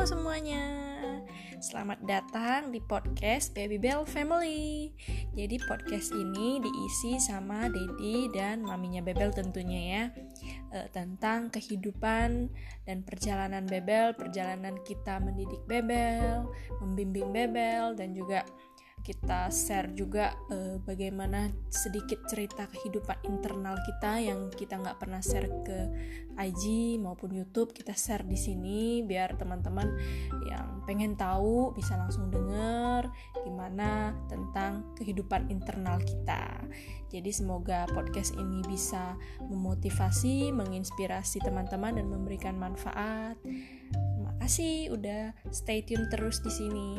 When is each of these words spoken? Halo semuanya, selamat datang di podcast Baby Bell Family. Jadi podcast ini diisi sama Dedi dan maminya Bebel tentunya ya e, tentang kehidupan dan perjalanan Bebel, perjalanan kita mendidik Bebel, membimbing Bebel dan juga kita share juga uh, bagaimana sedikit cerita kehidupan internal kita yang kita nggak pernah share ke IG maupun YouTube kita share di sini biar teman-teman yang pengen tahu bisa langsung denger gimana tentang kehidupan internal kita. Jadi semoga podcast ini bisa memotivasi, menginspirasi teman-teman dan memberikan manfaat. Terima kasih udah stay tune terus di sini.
Halo 0.00 0.16
semuanya, 0.16 0.64
selamat 1.60 2.00
datang 2.08 2.72
di 2.72 2.80
podcast 2.80 3.52
Baby 3.52 3.76
Bell 3.76 4.08
Family. 4.08 4.96
Jadi 5.36 5.60
podcast 5.68 6.16
ini 6.16 6.56
diisi 6.56 7.20
sama 7.20 7.68
Dedi 7.68 8.32
dan 8.32 8.64
maminya 8.64 9.04
Bebel 9.04 9.28
tentunya 9.28 9.80
ya 9.92 10.04
e, 10.72 10.88
tentang 10.88 11.52
kehidupan 11.52 12.48
dan 12.88 13.04
perjalanan 13.04 13.68
Bebel, 13.68 14.16
perjalanan 14.16 14.80
kita 14.88 15.20
mendidik 15.20 15.60
Bebel, 15.68 16.48
membimbing 16.80 17.28
Bebel 17.28 17.92
dan 17.92 18.16
juga 18.16 18.48
kita 19.00 19.48
share 19.48 19.96
juga 19.96 20.36
uh, 20.52 20.76
bagaimana 20.84 21.48
sedikit 21.72 22.20
cerita 22.28 22.68
kehidupan 22.68 23.24
internal 23.24 23.76
kita 23.84 24.20
yang 24.20 24.52
kita 24.52 24.76
nggak 24.76 25.00
pernah 25.00 25.24
share 25.24 25.48
ke 25.64 25.78
IG 26.40 26.96
maupun 26.96 27.36
YouTube 27.36 27.76
kita 27.76 27.92
share 27.92 28.24
di 28.24 28.36
sini 28.36 29.04
biar 29.04 29.36
teman-teman 29.36 29.92
yang 30.48 30.80
pengen 30.88 31.14
tahu 31.14 31.76
bisa 31.76 32.00
langsung 32.00 32.32
denger 32.32 33.12
gimana 33.44 34.16
tentang 34.32 34.96
kehidupan 34.96 35.52
internal 35.52 36.00
kita. 36.00 36.64
Jadi 37.12 37.30
semoga 37.34 37.84
podcast 37.90 38.32
ini 38.38 38.64
bisa 38.64 39.18
memotivasi, 39.44 40.54
menginspirasi 40.54 41.44
teman-teman 41.44 42.00
dan 42.00 42.06
memberikan 42.08 42.56
manfaat. 42.56 43.36
Terima 43.92 44.32
kasih 44.40 44.94
udah 44.94 45.34
stay 45.52 45.84
tune 45.84 46.08
terus 46.08 46.40
di 46.40 46.52
sini. 46.54 46.90